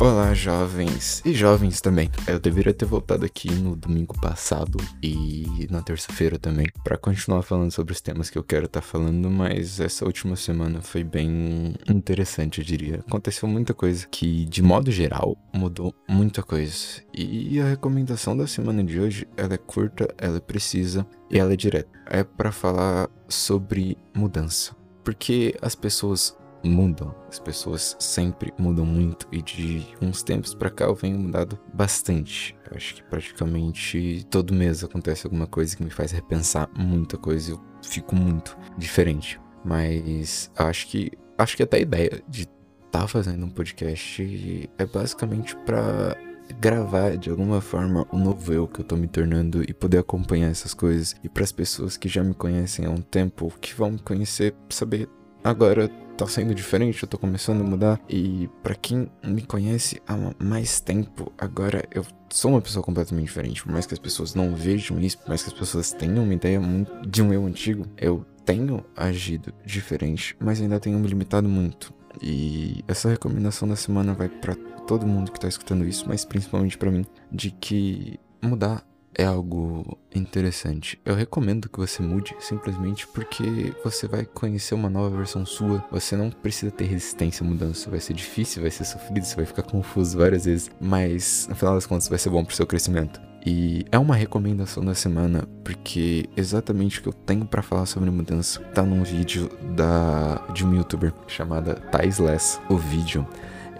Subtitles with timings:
[0.00, 2.10] Olá, jovens e jovens também.
[2.26, 7.70] Eu deveria ter voltado aqui no domingo passado e na terça-feira também para continuar falando
[7.70, 11.74] sobre os temas que eu quero estar tá falando, mas essa última semana foi bem
[11.86, 13.04] interessante, eu diria.
[13.06, 17.02] Aconteceu muita coisa que, de modo geral, mudou muita coisa.
[17.12, 21.52] E a recomendação da semana de hoje, ela é curta, ela é precisa e ela
[21.52, 21.90] é direta.
[22.06, 24.74] É para falar sobre mudança.
[25.04, 27.14] Porque as pessoas mudam.
[27.28, 32.56] As pessoas sempre mudam muito e de uns tempos para cá eu venho mudado bastante.
[32.70, 37.52] Eu acho que praticamente todo mês acontece alguma coisa que me faz repensar muita coisa.
[37.52, 39.40] Eu fico muito diferente.
[39.64, 44.86] Mas acho que acho que até a ideia de estar tá fazendo um podcast é
[44.86, 46.16] basicamente para
[46.58, 50.50] gravar de alguma forma o novo eu que eu tô me tornando e poder acompanhar
[50.50, 53.92] essas coisas e para as pessoas que já me conhecem há um tempo, que vão
[53.92, 55.08] me conhecer, saber
[55.44, 55.88] agora
[56.20, 58.00] tá sendo diferente, eu tô começando a mudar.
[58.08, 63.62] E para quem me conhece há mais tempo, agora eu sou uma pessoa completamente diferente.
[63.62, 66.34] Por mais que as pessoas não vejam isso, por mais que as pessoas tenham uma
[66.34, 66.60] ideia
[67.06, 71.92] de um eu antigo, eu tenho agido diferente, mas ainda tenho me limitado muito.
[72.20, 74.54] E essa recomendação da semana vai para
[74.86, 79.98] todo mundo que tá escutando isso, mas principalmente para mim, de que mudar é algo
[80.14, 81.00] interessante.
[81.04, 85.84] Eu recomendo que você mude simplesmente porque você vai conhecer uma nova versão sua.
[85.90, 87.90] Você não precisa ter resistência à mudança.
[87.90, 91.74] Vai ser difícil, vai ser sofrido, você vai ficar confuso várias vezes, mas no final
[91.74, 93.20] das contas vai ser bom pro seu crescimento.
[93.44, 98.10] E é uma recomendação da semana porque exatamente o que eu tenho para falar sobre
[98.10, 102.60] mudança tá num vídeo da de um youtuber chamada Thais Less.
[102.68, 103.26] O vídeo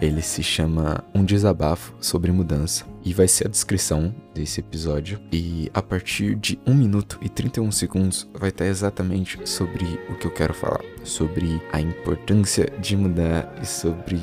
[0.01, 5.19] ele se chama Um Desabafo sobre Mudança e vai ser a descrição desse episódio.
[5.31, 10.25] E a partir de 1 minuto e 31 segundos vai estar exatamente sobre o que
[10.25, 14.19] eu quero falar, sobre a importância de mudar e sobre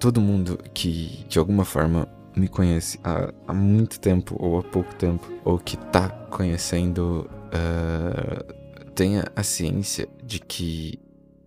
[0.00, 4.94] todo mundo que de alguma forma me conhece há, há muito tempo ou há pouco
[4.94, 8.52] tempo, ou que tá conhecendo, uh,
[8.94, 10.98] tenha a ciência de que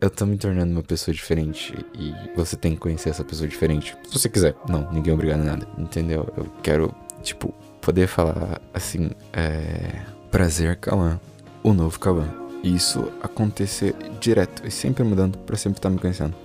[0.02, 3.98] eu tô me tornando uma pessoa diferente e você tem que conhecer essa pessoa diferente.
[4.08, 4.56] Se você quiser.
[4.68, 5.68] Não, ninguém é obrigado a nada.
[5.78, 6.28] Entendeu?
[6.38, 10.02] Eu quero, tipo, poder falar assim, é.
[10.32, 11.20] Prazer, Kawan.
[11.64, 12.30] O novo Kawan.
[12.64, 16.36] E isso acontecer direto e sempre mudando pra sempre estar tá me conhecendo.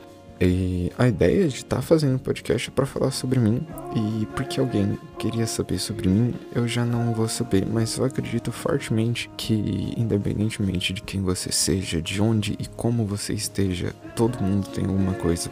[0.40, 3.64] E a ideia de estar tá fazendo podcast é para falar sobre mim
[3.94, 8.50] e porque alguém queria saber sobre mim, eu já não vou saber, mas eu acredito
[8.50, 14.68] fortemente que independentemente de quem você seja, de onde e como você esteja, todo mundo
[14.68, 15.50] tem alguma coisa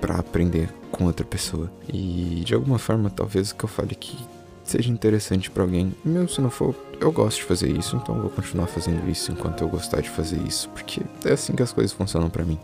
[0.00, 1.70] para aprender com outra pessoa.
[1.92, 4.16] E de alguma forma, talvez o que eu fale aqui
[4.62, 5.94] seja interessante para alguém.
[6.04, 9.32] Mesmo se não for, eu gosto de fazer isso, então eu vou continuar fazendo isso
[9.32, 12.58] enquanto eu gostar de fazer isso, porque é assim que as coisas funcionam para mim.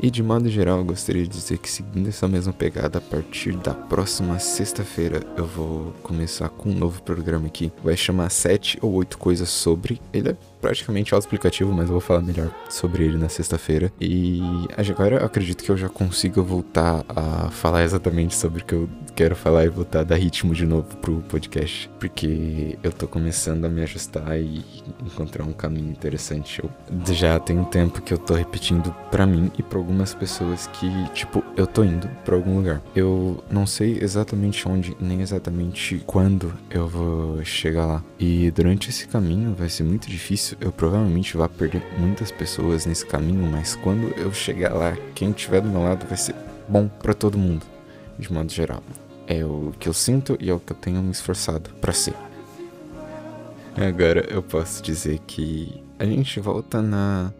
[0.00, 3.72] E de modo geral, gostaria de dizer que seguindo essa mesma pegada, a partir da
[3.72, 7.72] próxima sexta-feira eu vou começar com um novo programa aqui.
[7.82, 10.00] Vai chamar 7 ou 8 coisas sobre.
[10.12, 13.92] Ele é praticamente auto-explicativo, mas eu vou falar melhor sobre ele na sexta-feira.
[14.00, 14.42] E
[14.90, 18.88] agora eu acredito que eu já consiga voltar a falar exatamente sobre o que eu
[19.14, 21.88] quero falar e voltar a dar ritmo de novo pro podcast.
[22.00, 24.64] Porque eu tô começando a me ajustar e
[25.04, 26.60] encontrar um caminho interessante.
[26.60, 30.66] Eu já tem um tempo que eu tô repetindo para mim e pra algumas pessoas
[30.66, 32.82] que, tipo, eu tô indo para algum lugar.
[32.94, 38.04] Eu não sei exatamente onde, nem exatamente quando eu vou chegar lá.
[38.18, 40.55] E durante esse caminho vai ser muito difícil.
[40.60, 45.60] Eu provavelmente vou perder muitas pessoas nesse caminho, mas quando eu chegar lá, quem tiver
[45.60, 46.34] do meu lado vai ser
[46.68, 47.66] bom para todo mundo,
[48.18, 48.82] de modo geral.
[49.26, 52.14] É o que eu sinto e é o que eu tenho me esforçado para ser.
[53.76, 57.32] Agora eu posso dizer que a gente volta na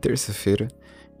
[0.00, 0.68] terça-feira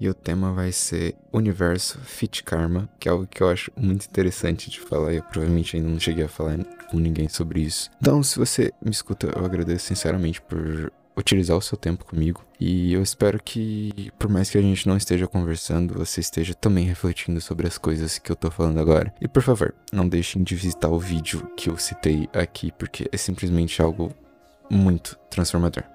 [0.00, 4.06] e o tema vai ser Universo Fit Karma, que é algo que eu acho muito
[4.06, 5.12] interessante de falar.
[5.12, 6.58] Eu provavelmente ainda não cheguei a falar
[6.90, 7.90] com ninguém sobre isso.
[8.00, 12.44] Então, se você me escuta, eu agradeço sinceramente por utilizar o seu tempo comigo.
[12.58, 16.84] E eu espero que, por mais que a gente não esteja conversando, você esteja também
[16.84, 19.14] refletindo sobre as coisas que eu tô falando agora.
[19.20, 23.16] E por favor, não deixem de visitar o vídeo que eu citei aqui, porque é
[23.16, 24.12] simplesmente algo
[24.70, 25.93] muito transformador.